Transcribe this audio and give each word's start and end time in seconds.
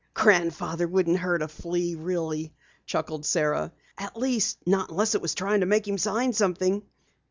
"Grandfather 0.15 0.87
wouldn't 0.87 1.19
hurt 1.19 1.43
a 1.43 1.47
flea 1.47 1.93
really," 1.93 2.55
chuckled 2.87 3.23
Sara. 3.23 3.71
"At 3.99 4.17
least, 4.17 4.57
not 4.65 4.89
unless 4.89 5.13
it 5.13 5.21
was 5.21 5.35
trying 5.35 5.59
to 5.59 5.67
make 5.67 5.87
him 5.87 5.99
sign 5.99 6.33
something." 6.33 6.81